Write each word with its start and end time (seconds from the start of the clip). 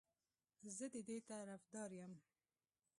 زه 0.75 0.85
د 0.93 0.95
دې 1.07 1.17
طرفدار 1.29 1.89
یم 1.99 2.13